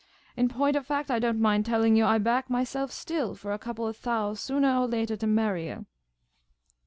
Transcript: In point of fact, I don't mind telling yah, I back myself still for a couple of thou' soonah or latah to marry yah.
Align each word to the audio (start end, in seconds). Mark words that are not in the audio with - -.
In 0.35 0.49
point 0.49 0.75
of 0.75 0.83
fact, 0.87 1.11
I 1.11 1.19
don't 1.19 1.39
mind 1.39 1.63
telling 1.67 1.95
yah, 1.95 2.09
I 2.09 2.17
back 2.17 2.49
myself 2.49 2.91
still 2.91 3.35
for 3.35 3.53
a 3.53 3.59
couple 3.59 3.85
of 3.87 4.01
thou' 4.01 4.33
soonah 4.33 4.81
or 4.81 4.87
latah 4.87 5.15
to 5.19 5.27
marry 5.27 5.67
yah. 5.67 5.81